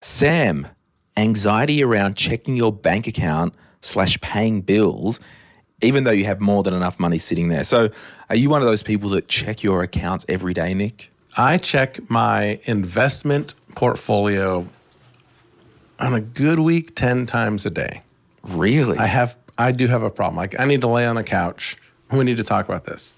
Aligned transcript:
Sam, 0.00 0.68
anxiety 1.16 1.84
around 1.84 2.16
checking 2.16 2.56
your 2.56 2.72
bank 2.72 3.06
account 3.06 3.54
slash 3.80 4.20
paying 4.20 4.62
bills, 4.62 5.20
even 5.82 6.04
though 6.04 6.10
you 6.10 6.24
have 6.24 6.40
more 6.40 6.62
than 6.62 6.74
enough 6.74 6.98
money 6.98 7.18
sitting 7.18 7.48
there. 7.48 7.64
So, 7.64 7.90
are 8.28 8.36
you 8.36 8.48
one 8.50 8.62
of 8.62 8.68
those 8.68 8.82
people 8.82 9.10
that 9.10 9.28
check 9.28 9.62
your 9.62 9.82
accounts 9.82 10.24
every 10.28 10.54
day, 10.54 10.74
Nick? 10.74 11.10
I 11.36 11.58
check 11.58 12.10
my 12.10 12.60
investment 12.64 13.54
portfolio 13.74 14.66
on 15.98 16.14
a 16.14 16.20
good 16.20 16.58
week 16.58 16.94
10 16.94 17.26
times 17.26 17.66
a 17.66 17.70
day. 17.70 18.02
Really? 18.42 18.98
I 18.98 19.06
have 19.06 19.36
I 19.58 19.72
do 19.72 19.86
have 19.86 20.02
a 20.02 20.10
problem. 20.10 20.36
Like 20.36 20.58
I 20.58 20.64
need 20.64 20.80
to 20.80 20.86
lay 20.86 21.06
on 21.06 21.18
a 21.18 21.24
couch. 21.24 21.76
We 22.10 22.24
need 22.24 22.38
to 22.38 22.44
talk 22.44 22.66
about 22.66 22.84
this. 22.84 23.12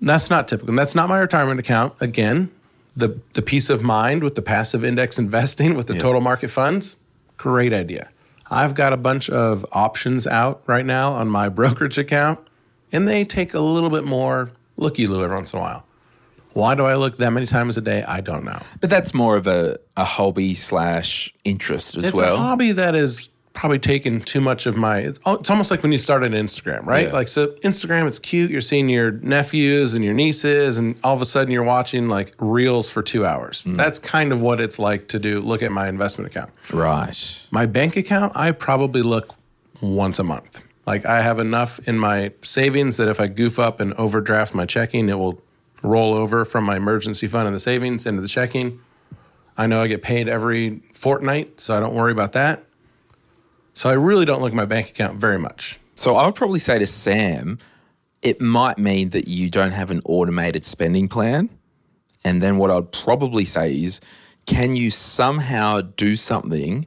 That's 0.00 0.28
not 0.28 0.48
typical. 0.48 0.74
That's 0.74 0.94
not 0.94 1.08
my 1.08 1.18
retirement 1.18 1.60
account. 1.60 1.94
Again, 2.00 2.50
the 2.96 3.18
the 3.32 3.42
peace 3.42 3.70
of 3.70 3.82
mind 3.82 4.22
with 4.22 4.34
the 4.34 4.42
passive 4.42 4.84
index 4.84 5.18
investing 5.26 5.74
with 5.74 5.86
the 5.86 5.98
total 5.98 6.20
market 6.20 6.48
funds, 6.48 6.96
great 7.36 7.72
idea. 7.72 8.08
I've 8.50 8.74
got 8.74 8.92
a 8.92 8.96
bunch 8.96 9.30
of 9.30 9.64
options 9.72 10.26
out 10.26 10.62
right 10.66 10.84
now 10.84 11.12
on 11.12 11.28
my 11.28 11.48
brokerage 11.58 11.98
account, 11.98 12.38
and 12.92 13.08
they 13.08 13.24
take 13.24 13.54
a 13.54 13.60
little 13.60 13.90
bit 13.90 14.04
more 14.04 14.50
looky 14.76 15.06
loo 15.06 15.24
every 15.24 15.34
once 15.36 15.52
in 15.52 15.58
a 15.58 15.62
while. 15.62 15.86
Why 16.52 16.76
do 16.76 16.84
I 16.84 16.94
look 16.94 17.16
that 17.18 17.30
many 17.30 17.46
times 17.46 17.76
a 17.76 17.80
day? 17.80 18.04
I 18.04 18.20
don't 18.20 18.44
know. 18.44 18.60
but 18.80 18.88
that's 18.88 19.12
more 19.12 19.36
of 19.36 19.48
a, 19.48 19.76
a 19.96 20.04
hobby 20.04 20.54
slash 20.54 21.34
interest 21.44 21.96
as 21.96 22.06
It's 22.06 22.16
well. 22.16 22.34
It's 22.34 22.40
a 22.40 22.42
hobby 22.42 22.72
that 22.72 22.94
is 22.94 23.28
probably 23.54 23.78
taken 23.78 24.20
too 24.20 24.40
much 24.40 24.66
of 24.66 24.76
my. 24.76 24.98
It's, 24.98 25.18
it's 25.26 25.48
almost 25.48 25.70
like 25.70 25.82
when 25.82 25.92
you 25.92 25.98
started 25.98 26.32
Instagram, 26.32 26.84
right? 26.84 27.06
Yeah. 27.06 27.12
Like 27.12 27.28
so, 27.28 27.48
Instagram, 27.62 28.06
it's 28.06 28.18
cute. 28.18 28.50
You're 28.50 28.60
seeing 28.60 28.88
your 28.88 29.12
nephews 29.12 29.94
and 29.94 30.04
your 30.04 30.12
nieces, 30.12 30.76
and 30.76 30.96
all 31.02 31.14
of 31.14 31.22
a 31.22 31.24
sudden 31.24 31.52
you're 31.52 31.62
watching 31.62 32.08
like 32.08 32.34
reels 32.38 32.90
for 32.90 33.02
two 33.02 33.24
hours. 33.24 33.64
Mm. 33.64 33.76
That's 33.76 33.98
kind 33.98 34.32
of 34.32 34.42
what 34.42 34.60
it's 34.60 34.78
like 34.78 35.08
to 35.08 35.18
do. 35.18 35.40
Look 35.40 35.62
at 35.62 35.72
my 35.72 35.88
investment 35.88 36.30
account. 36.30 36.50
Right. 36.72 37.46
My 37.50 37.64
bank 37.64 37.96
account, 37.96 38.32
I 38.36 38.52
probably 38.52 39.02
look 39.02 39.34
once 39.80 40.18
a 40.18 40.24
month. 40.24 40.62
Like 40.86 41.06
I 41.06 41.22
have 41.22 41.38
enough 41.38 41.80
in 41.88 41.98
my 41.98 42.32
savings 42.42 42.98
that 42.98 43.08
if 43.08 43.20
I 43.20 43.28
goof 43.28 43.58
up 43.58 43.80
and 43.80 43.94
overdraft 43.94 44.54
my 44.54 44.66
checking, 44.66 45.08
it 45.08 45.18
will 45.18 45.42
roll 45.82 46.14
over 46.14 46.44
from 46.44 46.64
my 46.64 46.76
emergency 46.76 47.26
fund 47.26 47.46
and 47.46 47.54
the 47.54 47.60
savings 47.60 48.04
into 48.04 48.20
the 48.20 48.28
checking. 48.28 48.80
I 49.56 49.66
know 49.66 49.80
I 49.80 49.86
get 49.86 50.02
paid 50.02 50.28
every 50.28 50.80
fortnight, 50.92 51.60
so 51.60 51.76
I 51.76 51.80
don't 51.80 51.94
worry 51.94 52.12
about 52.12 52.32
that. 52.32 52.64
So 53.74 53.90
I 53.90 53.94
really 53.94 54.24
don't 54.24 54.40
look 54.40 54.52
at 54.52 54.56
my 54.56 54.64
bank 54.64 54.90
account 54.90 55.18
very 55.18 55.38
much. 55.38 55.78
So 55.94 56.16
I 56.16 56.26
would 56.26 56.34
probably 56.34 56.58
say 56.58 56.78
to 56.78 56.86
Sam, 56.86 57.58
it 58.22 58.40
might 58.40 58.78
mean 58.78 59.10
that 59.10 59.28
you 59.28 59.50
don't 59.50 59.72
have 59.72 59.90
an 59.90 60.00
automated 60.04 60.64
spending 60.64 61.08
plan. 61.08 61.50
And 62.24 62.40
then 62.40 62.56
what 62.56 62.70
I'd 62.70 62.90
probably 62.90 63.44
say 63.44 63.82
is, 63.82 64.00
can 64.46 64.74
you 64.74 64.90
somehow 64.90 65.82
do 65.82 66.16
something? 66.16 66.86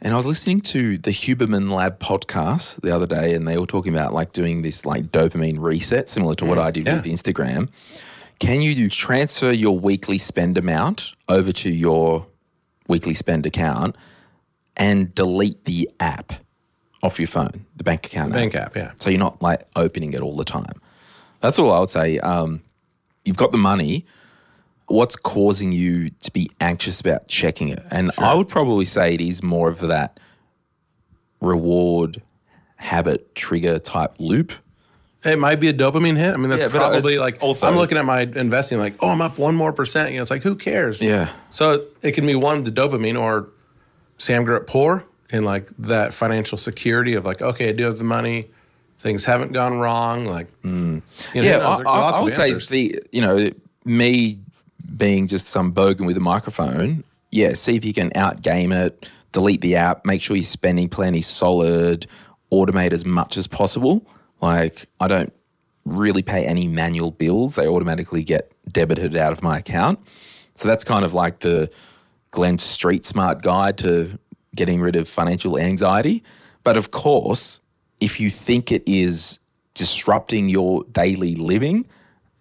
And 0.00 0.14
I 0.14 0.16
was 0.16 0.26
listening 0.26 0.62
to 0.62 0.96
the 0.96 1.10
Huberman 1.10 1.70
Lab 1.70 1.98
podcast 1.98 2.80
the 2.80 2.94
other 2.94 3.06
day, 3.06 3.34
and 3.34 3.46
they 3.46 3.58
were 3.58 3.66
talking 3.66 3.92
about 3.94 4.14
like 4.14 4.32
doing 4.32 4.62
this 4.62 4.86
like 4.86 5.12
dopamine 5.12 5.58
reset, 5.58 6.08
similar 6.08 6.34
to 6.36 6.46
what 6.46 6.58
I 6.58 6.70
did 6.70 6.86
yeah. 6.86 6.96
with 6.96 7.04
Instagram. 7.04 7.68
Can 8.38 8.62
you 8.62 8.74
do 8.74 8.88
transfer 8.88 9.52
your 9.52 9.78
weekly 9.78 10.16
spend 10.16 10.56
amount 10.56 11.12
over 11.28 11.52
to 11.52 11.70
your 11.70 12.26
weekly 12.88 13.12
spend 13.12 13.44
account 13.44 13.96
and 14.80 15.14
delete 15.14 15.64
the 15.66 15.88
app 16.00 16.32
off 17.02 17.20
your 17.20 17.28
phone, 17.28 17.66
the 17.76 17.84
bank 17.84 18.06
account 18.06 18.32
Bank 18.32 18.54
app, 18.54 18.74
yeah. 18.74 18.92
so 18.96 19.10
you're 19.10 19.18
not 19.18 19.40
like 19.40 19.66
opening 19.76 20.12
it 20.14 20.20
all 20.22 20.34
the 20.34 20.44
time. 20.44 20.80
That's 21.40 21.58
all 21.58 21.72
I 21.72 21.78
would 21.78 21.88
say. 21.88 22.18
Um, 22.18 22.62
you've 23.24 23.36
got 23.36 23.52
the 23.52 23.58
money. 23.58 24.06
What's 24.86 25.16
causing 25.16 25.70
you 25.72 26.10
to 26.10 26.32
be 26.32 26.50
anxious 26.60 27.00
about 27.00 27.28
checking 27.28 27.68
it? 27.68 27.82
And 27.90 28.10
I 28.18 28.34
would 28.34 28.48
probably 28.48 28.84
say 28.86 29.14
it 29.14 29.20
is 29.20 29.42
more 29.42 29.68
of 29.68 29.80
that 29.80 30.18
reward 31.40 32.22
habit 32.76 33.34
trigger 33.34 33.78
type 33.78 34.14
loop. 34.18 34.52
It 35.24 35.38
might 35.38 35.56
be 35.56 35.68
a 35.68 35.74
dopamine 35.74 36.16
hit. 36.16 36.32
I 36.34 36.36
mean, 36.38 36.48
that's 36.48 36.62
Yeah, 36.62 36.68
uh, 36.68 36.70
probably 36.70 37.18
like 37.18 37.38
also- 37.42 37.68
I'm 37.68 37.76
looking 37.76 37.98
at 37.98 38.04
my 38.06 38.22
investing 38.22 38.78
like, 38.78 38.94
oh, 39.00 39.08
I'm 39.08 39.20
up 39.20 39.38
one 39.38 39.54
more 39.54 39.72
percent. 39.72 40.10
You 40.10 40.16
know, 40.16 40.22
it's 40.22 40.30
like 40.30 40.42
who 40.42 40.56
cares? 40.56 41.02
Yeah. 41.02 41.28
So 41.50 41.84
it 42.02 42.12
can 42.12 42.26
be 42.26 42.34
one 42.34 42.64
the 42.64 42.72
dopamine 42.72 43.20
or 43.20 43.48
Sam 44.20 44.44
grew 44.44 44.56
up 44.56 44.66
poor 44.66 45.02
and 45.32 45.46
like 45.46 45.68
that 45.78 46.12
financial 46.12 46.58
security 46.58 47.14
of 47.14 47.24
like, 47.24 47.40
okay, 47.40 47.70
I 47.70 47.72
do 47.72 47.84
have 47.84 47.96
the 47.96 48.04
money. 48.04 48.50
Things 48.98 49.24
haven't 49.24 49.52
gone 49.52 49.78
wrong. 49.78 50.26
Like, 50.26 50.48
mm. 50.62 51.00
you 51.32 51.40
know, 51.40 51.48
yeah, 51.48 51.56
knows? 51.56 51.80
I, 51.80 51.90
I, 51.90 52.10
I 52.10 52.22
would 52.22 52.34
say 52.34 52.52
the 52.52 53.02
you 53.12 53.22
know 53.22 53.48
me 53.86 54.36
being 54.94 55.26
just 55.26 55.46
some 55.46 55.72
bogan 55.72 56.04
with 56.04 56.18
a 56.18 56.20
microphone. 56.20 57.02
Yeah, 57.30 57.54
see 57.54 57.76
if 57.76 57.84
you 57.84 57.94
can 57.94 58.10
outgame 58.10 58.74
it. 58.74 59.10
Delete 59.32 59.62
the 59.62 59.76
app. 59.76 60.04
Make 60.04 60.20
sure 60.20 60.36
your 60.36 60.42
spending 60.42 60.90
plan 60.90 61.14
is 61.14 61.26
solid. 61.26 62.06
Automate 62.52 62.92
as 62.92 63.06
much 63.06 63.38
as 63.38 63.46
possible. 63.46 64.06
Like 64.42 64.84
I 65.00 65.08
don't 65.08 65.32
really 65.86 66.22
pay 66.22 66.44
any 66.44 66.68
manual 66.68 67.10
bills; 67.10 67.54
they 67.54 67.66
automatically 67.66 68.22
get 68.22 68.52
debited 68.70 69.16
out 69.16 69.32
of 69.32 69.42
my 69.42 69.60
account. 69.60 69.98
So 70.56 70.68
that's 70.68 70.84
kind 70.84 71.06
of 71.06 71.14
like 71.14 71.38
the 71.38 71.70
Glen 72.30 72.58
Street 72.58 73.04
Smart 73.06 73.42
guide 73.42 73.78
to 73.78 74.18
getting 74.54 74.80
rid 74.80 74.96
of 74.96 75.08
financial 75.08 75.58
anxiety. 75.58 76.22
But 76.64 76.76
of 76.76 76.90
course, 76.90 77.60
if 78.00 78.20
you 78.20 78.30
think 78.30 78.70
it 78.72 78.82
is 78.86 79.38
disrupting 79.74 80.48
your 80.48 80.84
daily 80.84 81.34
living, 81.36 81.86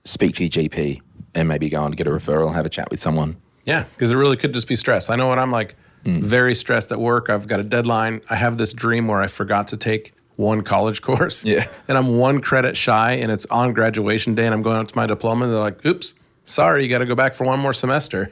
speak 0.04 0.36
to 0.38 0.44
your 0.44 0.50
GP 0.50 1.02
and 1.36 1.48
maybe 1.48 1.70
go 1.70 1.84
and 1.84 1.96
get 1.96 2.08
a 2.08 2.10
referral, 2.10 2.48
and 2.48 2.56
have 2.56 2.66
a 2.66 2.70
chat 2.70 2.90
with 2.90 3.00
someone. 3.00 3.38
Yeah, 3.66 3.84
because 3.94 4.12
it 4.12 4.16
really 4.18 4.36
could 4.38 4.54
just 4.54 4.68
be 4.68 4.76
stress. 4.76 5.10
I 5.10 5.16
know 5.16 5.28
what 5.28 5.40
I'm 5.40 5.52
like 5.52 5.76
Hmm. 6.06 6.22
very 6.22 6.56
stressed 6.56 6.94
at 6.94 7.00
work, 7.00 7.30
I've 7.30 7.46
got 7.46 7.60
a 7.60 7.64
deadline. 7.64 8.22
I 8.30 8.36
have 8.36 8.58
this 8.58 8.72
dream 8.72 9.10
where 9.10 9.20
I 9.20 9.28
forgot 9.28 9.68
to 9.68 9.78
take 9.78 10.14
one 10.38 10.62
college 10.62 11.02
course. 11.10 11.44
Yeah. 11.44 11.68
And 11.90 11.98
I'm 11.98 12.18
one 12.18 12.40
credit 12.40 12.78
shy 12.78 13.12
and 13.16 13.30
it's 13.34 13.46
on 13.48 13.74
graduation 13.74 14.34
day 14.34 14.46
and 14.46 14.54
I'm 14.54 14.62
going 14.62 14.78
out 14.78 14.88
to 14.88 14.96
my 14.96 15.08
diploma 15.08 15.44
and 15.44 15.54
they're 15.54 15.60
like, 15.60 15.86
oops, 15.86 16.16
sorry, 16.46 16.84
you 16.84 16.90
got 16.90 17.00
to 17.00 17.06
go 17.06 17.16
back 17.16 17.34
for 17.34 17.44
one 17.44 17.60
more 17.60 17.74
semester. 17.74 18.32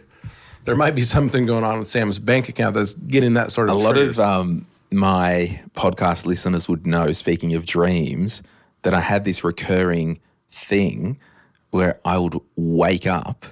There 0.67 0.75
might 0.75 0.95
be 0.95 1.03
something 1.03 1.45
going 1.45 1.63
on 1.63 1.79
with 1.79 1.87
Sam's 1.87 2.19
bank 2.19 2.49
account 2.49 2.75
that's 2.75 2.93
getting 2.93 3.35
that 3.35 3.53
sort 3.53 3.69
of. 3.69 3.75
A 3.75 3.79
lot 3.79 3.97
of 3.97 4.19
um, 4.19 4.65
my 4.91 5.61
podcast 5.75 6.25
listeners 6.25 6.67
would 6.67 6.85
know, 6.85 7.13
speaking 7.13 7.55
of 7.55 7.65
dreams, 7.65 8.43
that 8.81 8.93
I 8.93 8.99
had 8.99 9.23
this 9.23 9.45
recurring 9.45 10.19
thing 10.51 11.21
where 11.69 12.01
I 12.03 12.17
would 12.17 12.35
wake 12.57 13.07
up 13.07 13.45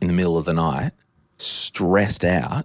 in 0.00 0.08
the 0.08 0.14
middle 0.14 0.38
of 0.38 0.46
the 0.46 0.54
night 0.54 0.92
stressed 1.36 2.24
out 2.24 2.64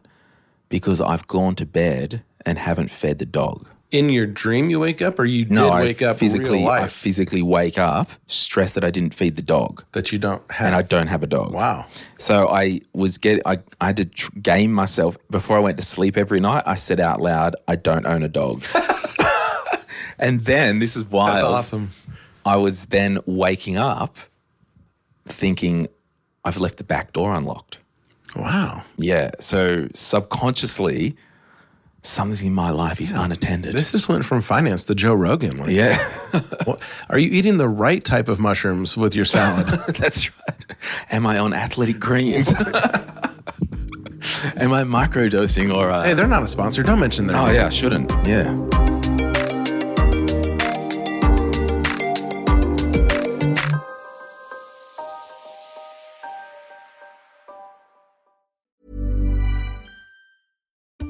because 0.69 1.01
I've 1.01 1.27
gone 1.27 1.55
to 1.55 1.65
bed 1.65 2.23
and 2.45 2.57
haven't 2.57 2.91
fed 2.91 3.19
the 3.19 3.25
dog. 3.25 3.67
In 3.93 4.09
your 4.09 4.25
dream 4.25 4.69
you 4.69 4.79
wake 4.79 5.01
up 5.01 5.19
or 5.19 5.25
you 5.25 5.45
No, 5.45 5.65
did 5.65 5.71
I 5.73 5.81
wake 5.83 6.01
up 6.01 6.17
physically, 6.17 6.59
real 6.59 6.69
I 6.69 6.87
physically 6.87 7.41
wake 7.41 7.77
up 7.77 8.09
stressed 8.27 8.73
that 8.75 8.83
I 8.83 8.89
didn't 8.91 9.13
feed 9.13 9.35
the 9.35 9.41
dog, 9.41 9.83
that 9.91 10.11
you 10.11 10.17
don't 10.17 10.41
have. 10.51 10.67
and 10.67 10.75
I 10.75 10.81
don't 10.81 11.07
have 11.07 11.21
a 11.23 11.27
dog. 11.27 11.53
wow. 11.53 11.85
So 12.17 12.47
I 12.49 12.81
was 12.93 13.17
get 13.17 13.41
I, 13.45 13.59
I 13.79 13.87
had 13.87 13.97
to 13.97 14.05
tr- 14.05 14.31
game 14.39 14.73
myself 14.73 15.17
before 15.29 15.57
I 15.57 15.59
went 15.59 15.77
to 15.77 15.83
sleep 15.83 16.17
every 16.17 16.39
night. 16.39 16.63
I 16.65 16.75
said 16.75 16.99
out 16.99 17.21
loud, 17.21 17.55
"I 17.67 17.75
don't 17.75 18.05
own 18.07 18.23
a 18.23 18.29
dog." 18.29 18.63
and 20.19 20.41
then 20.45 20.79
this 20.79 20.95
is 20.95 21.05
wild. 21.05 21.35
That's 21.37 21.43
awesome. 21.45 21.89
I 22.45 22.57
was 22.57 22.85
then 22.87 23.19
waking 23.25 23.77
up 23.77 24.17
thinking 25.25 25.87
I've 26.43 26.57
left 26.59 26.77
the 26.77 26.83
back 26.83 27.13
door 27.13 27.33
unlocked. 27.33 27.79
Wow. 28.35 28.83
Yeah. 28.97 29.31
So 29.39 29.87
subconsciously, 29.93 31.15
something 32.03 32.47
in 32.47 32.53
my 32.53 32.69
life 32.69 32.99
is 33.01 33.11
unattended. 33.11 33.73
This 33.73 33.91
just 33.91 34.09
went 34.09 34.25
from 34.25 34.41
finance 34.41 34.83
to 34.85 34.95
Joe 34.95 35.13
Rogan. 35.15 35.57
Like, 35.57 35.71
yeah, 35.71 35.97
what- 36.65 36.79
are 37.09 37.17
you 37.17 37.29
eating 37.31 37.57
the 37.57 37.67
right 37.69 38.03
type 38.03 38.27
of 38.29 38.39
mushrooms 38.39 38.95
with 38.97 39.15
your 39.15 39.25
salad? 39.25 39.67
that's 39.97 40.29
right. 40.29 40.77
Am 41.11 41.25
I 41.25 41.39
on 41.39 41.53
athletic 41.53 41.99
greens? 41.99 42.53
Am 44.55 44.71
I 44.73 44.83
microdosing 44.83 45.73
or? 45.73 45.89
Uh, 45.89 46.03
hey, 46.03 46.13
they're 46.13 46.27
not 46.27 46.43
a 46.43 46.47
sponsor. 46.47 46.83
Don't 46.83 46.99
mention 46.99 47.27
their 47.27 47.37
Oh 47.37 47.49
yeah, 47.49 47.65
I 47.67 47.69
shouldn't. 47.69 48.09
Yeah. 48.25 48.51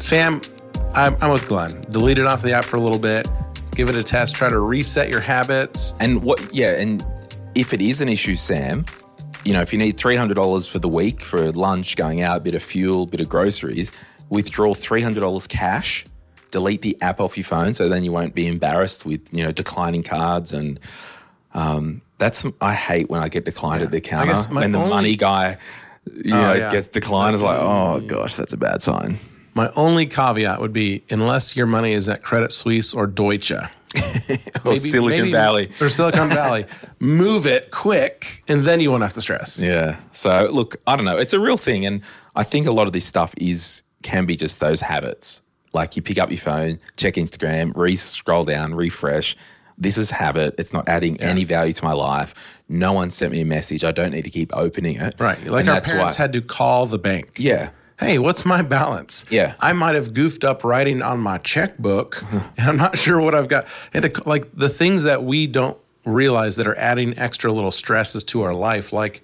Sam, 0.00 0.40
I'm, 0.94 1.16
I'm 1.20 1.30
with 1.30 1.46
Glen. 1.46 1.84
Delete 1.90 2.18
it 2.18 2.26
off 2.26 2.42
the 2.42 2.52
app 2.52 2.64
for 2.64 2.76
a 2.76 2.80
little 2.80 2.98
bit. 2.98 3.28
Give 3.72 3.88
it 3.88 3.94
a 3.94 4.02
test. 4.02 4.34
Try 4.34 4.48
to 4.48 4.58
reset 4.58 5.08
your 5.08 5.20
habits. 5.20 5.94
And 6.00 6.22
what, 6.24 6.52
yeah, 6.54 6.80
and 6.80 7.04
if 7.54 7.72
it 7.72 7.80
is 7.80 8.00
an 8.00 8.08
issue, 8.08 8.34
Sam, 8.34 8.86
you 9.44 9.52
know, 9.52 9.60
if 9.60 9.72
you 9.72 9.78
need 9.78 9.98
$300 9.98 10.68
for 10.68 10.78
the 10.78 10.88
week 10.88 11.22
for 11.22 11.52
lunch, 11.52 11.96
going 11.96 12.22
out, 12.22 12.38
a 12.38 12.40
bit 12.40 12.54
of 12.54 12.62
fuel, 12.62 13.06
bit 13.06 13.20
of 13.20 13.28
groceries, 13.28 13.92
withdraw 14.30 14.74
$300 14.74 15.48
cash, 15.48 16.06
delete 16.50 16.82
the 16.82 17.00
app 17.00 17.20
off 17.20 17.36
your 17.36 17.44
phone 17.44 17.74
so 17.74 17.88
then 17.88 18.02
you 18.02 18.10
won't 18.10 18.34
be 18.34 18.46
embarrassed 18.46 19.06
with, 19.06 19.32
you 19.32 19.44
know, 19.44 19.52
declining 19.52 20.02
cards. 20.02 20.52
And 20.52 20.80
um, 21.54 22.00
that's, 22.18 22.44
I 22.60 22.74
hate 22.74 23.10
when 23.10 23.22
I 23.22 23.28
get 23.28 23.44
declined 23.44 23.82
at 23.82 23.90
the 23.90 24.00
counter. 24.00 24.34
When 24.52 24.72
the 24.72 24.78
only- 24.78 24.90
money 24.90 25.16
guy, 25.16 25.58
you 26.12 26.30
know, 26.30 26.54
yeah. 26.54 26.72
gets 26.72 26.88
declined, 26.88 27.34
it's 27.34 27.44
like, 27.44 27.60
oh 27.60 28.00
gosh, 28.00 28.34
that's 28.36 28.54
a 28.54 28.56
bad 28.56 28.82
sign. 28.82 29.18
My 29.60 29.70
only 29.76 30.06
caveat 30.06 30.58
would 30.60 30.72
be 30.72 31.04
unless 31.10 31.54
your 31.54 31.66
money 31.66 31.92
is 31.92 32.08
at 32.08 32.22
Credit 32.22 32.50
Suisse 32.50 32.94
or 32.94 33.06
Deutsche. 33.06 33.52
Or 34.64 34.74
Silicon 34.76 35.30
Valley. 35.32 35.70
Or 35.80 35.88
Silicon 35.88 36.28
Valley. 36.42 36.64
Move 37.00 37.46
it 37.46 37.70
quick, 37.70 38.42
and 38.48 38.62
then 38.62 38.78
you 38.80 38.90
won't 38.90 39.02
have 39.02 39.14
to 39.14 39.20
stress. 39.20 39.58
Yeah. 39.58 39.96
So 40.12 40.48
look, 40.52 40.76
I 40.86 40.96
don't 40.96 41.04
know. 41.04 41.16
It's 41.16 41.32
a 41.32 41.40
real 41.40 41.56
thing, 41.56 41.84
and 41.86 42.00
I 42.36 42.42
think 42.42 42.66
a 42.66 42.70
lot 42.72 42.86
of 42.86 42.92
this 42.92 43.04
stuff 43.04 43.34
is 43.38 43.82
can 44.02 44.26
be 44.26 44.36
just 44.36 44.60
those 44.60 44.80
habits. 44.80 45.42
Like 45.72 45.96
you 45.96 46.02
pick 46.02 46.18
up 46.18 46.30
your 46.30 46.38
phone, 46.38 46.78
check 46.96 47.14
Instagram, 47.14 47.72
re 47.76 47.96
scroll 47.96 48.44
down, 48.44 48.74
refresh. 48.74 49.36
This 49.76 49.96
is 49.98 50.10
habit. 50.10 50.54
It's 50.58 50.72
not 50.72 50.88
adding 50.88 51.18
any 51.20 51.44
value 51.44 51.72
to 51.72 51.84
my 51.84 51.92
life. 51.92 52.60
No 52.68 52.92
one 52.92 53.10
sent 53.10 53.32
me 53.32 53.40
a 53.40 53.46
message. 53.46 53.82
I 53.82 53.90
don't 53.92 54.12
need 54.12 54.24
to 54.24 54.30
keep 54.30 54.54
opening 54.54 54.96
it. 55.00 55.14
Right. 55.18 55.42
Like 55.46 55.62
And 55.62 55.70
our 55.70 55.80
parents 55.80 56.18
why- 56.18 56.22
had 56.22 56.32
to 56.34 56.42
call 56.42 56.86
the 56.86 56.98
bank. 56.98 57.32
Yeah. 57.38 57.70
Hey, 58.00 58.18
what's 58.18 58.46
my 58.46 58.62
balance? 58.62 59.26
Yeah. 59.28 59.54
I 59.60 59.74
might 59.74 59.94
have 59.94 60.14
goofed 60.14 60.42
up 60.42 60.64
writing 60.64 61.02
on 61.02 61.20
my 61.20 61.36
checkbook, 61.38 62.14
hmm. 62.24 62.38
and 62.56 62.70
I'm 62.70 62.76
not 62.76 62.96
sure 62.96 63.20
what 63.20 63.34
I've 63.34 63.48
got. 63.48 63.66
And 63.92 64.12
to, 64.12 64.28
like 64.28 64.50
the 64.54 64.70
things 64.70 65.02
that 65.02 65.22
we 65.22 65.46
don't 65.46 65.76
realize 66.06 66.56
that 66.56 66.66
are 66.66 66.76
adding 66.76 67.16
extra 67.18 67.52
little 67.52 67.70
stresses 67.70 68.24
to 68.24 68.40
our 68.40 68.54
life, 68.54 68.92
like 68.92 69.22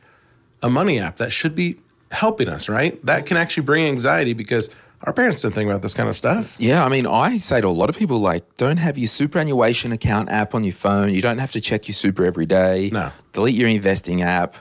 a 0.62 0.69
money 0.69 0.99
app 0.99 1.17
that 1.17 1.32
should 1.32 1.55
be 1.55 1.76
helping 2.11 2.49
us, 2.49 2.69
right? 2.69 3.05
That 3.05 3.25
can 3.25 3.38
actually 3.38 3.64
bring 3.64 3.87
anxiety 3.87 4.34
because 4.34 4.69
our 5.02 5.12
parents 5.12 5.40
didn't 5.40 5.55
think 5.55 5.69
about 5.69 5.82
this 5.82 5.94
kind 5.94 6.08
of 6.08 6.17
stuff. 6.17 6.56
Yeah, 6.58 6.84
I 6.84 6.88
mean, 6.88 7.06
I 7.06 7.38
say 7.38 7.61
to 7.61 7.67
a 7.67 7.69
lot 7.69 7.88
of 7.88 7.96
people, 7.96 8.19
like, 8.19 8.56
don't 8.56 8.78
have 8.78 8.99
your 8.99 9.08
superannuation 9.08 9.93
account 9.93 10.31
app 10.31 10.55
on 10.55 10.64
your 10.64 10.73
phone. 10.75 11.14
You 11.14 11.23
don't 11.23 11.38
have 11.38 11.52
to 11.52 11.61
check 11.61 11.88
your 11.88 11.94
super 11.94 12.25
every 12.25 12.46
day. 12.46 12.90
No. 12.93 13.11
Delete 13.32 13.55
your 13.55 13.69
investing 13.69 14.23
app. 14.23 14.56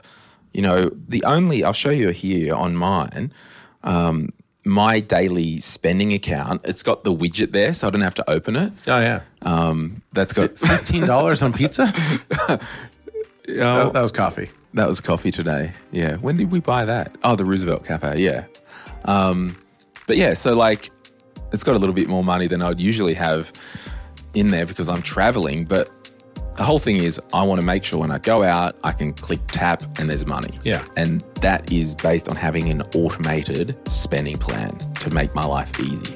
You 0.54 0.62
know, 0.62 0.90
the 1.08 1.22
only, 1.24 1.64
I'll 1.64 1.72
show 1.72 1.90
you 1.90 2.08
here 2.10 2.54
on 2.54 2.76
mine, 2.76 3.32
um, 3.86 4.30
my 4.64 5.00
daily 5.00 5.58
spending 5.58 6.12
account, 6.12 6.60
it's 6.64 6.82
got 6.82 7.04
the 7.04 7.14
widget 7.14 7.52
there, 7.52 7.72
so 7.72 7.86
I 7.86 7.90
don't 7.90 8.02
have 8.02 8.16
to 8.16 8.28
open 8.30 8.56
it. 8.56 8.72
Oh 8.86 9.00
yeah, 9.00 9.20
Um, 9.42 10.02
that's 10.12 10.32
got, 10.32 10.58
fifteen 10.58 11.06
dollars 11.06 11.40
on 11.42 11.52
pizza. 11.52 11.86
that, 12.48 12.60
that 13.46 13.94
was 14.02 14.12
coffee. 14.12 14.50
that 14.74 14.88
was 14.88 15.00
coffee 15.00 15.30
today. 15.30 15.72
Yeah. 15.92 16.16
When 16.16 16.36
did 16.36 16.50
we 16.50 16.60
buy 16.60 16.84
that? 16.84 17.14
Oh, 17.22 17.36
the 17.36 17.44
Roosevelt 17.44 17.84
Cafe. 17.84 18.20
Yeah. 18.20 18.44
Um, 19.04 19.56
but 20.06 20.16
yeah, 20.16 20.34
so 20.34 20.54
like 20.54 20.90
it's 21.52 21.62
got 21.64 21.76
a 21.76 21.78
little 21.78 21.94
bit 21.94 22.08
more 22.08 22.24
money 22.24 22.46
than 22.48 22.60
I 22.62 22.68
would 22.68 22.80
usually 22.80 23.14
have 23.14 23.52
in 24.34 24.48
there 24.48 24.66
because 24.66 24.88
I'm 24.88 25.02
traveling. 25.02 25.64
But 25.64 25.90
the 26.56 26.64
whole 26.64 26.78
thing 26.78 26.96
is, 26.96 27.20
I 27.32 27.42
want 27.42 27.60
to 27.60 27.66
make 27.66 27.84
sure 27.84 28.00
when 28.00 28.10
I 28.10 28.18
go 28.18 28.42
out, 28.42 28.76
I 28.82 28.92
can 28.92 29.12
click 29.12 29.40
tap 29.48 29.82
and 29.98 30.08
there's 30.08 30.26
money. 30.26 30.58
Yeah. 30.64 30.84
And 30.96 31.22
that 31.42 31.70
is 31.70 31.94
based 31.94 32.28
on 32.28 32.36
having 32.36 32.70
an 32.70 32.82
automated 32.94 33.76
spending 33.88 34.38
plan 34.38 34.76
to 34.94 35.10
make 35.10 35.34
my 35.34 35.44
life 35.44 35.78
easy. 35.78 36.15